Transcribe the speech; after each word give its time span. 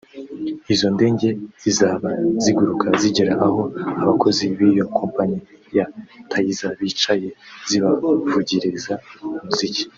Izo 0.73 0.87
ndege 0.95 1.27
zizaba 1.61 2.07
ziguruka 2.43 2.87
zigere 3.01 3.31
aho 3.45 3.61
abakozi 4.01 4.43
b’iyo 4.55 4.85
kompanyi 4.99 5.37
ya 5.77 5.85
Taisei 6.29 6.75
bicaye 6.79 7.29
zibavugirize 7.69 8.91
umuziki 9.39 9.83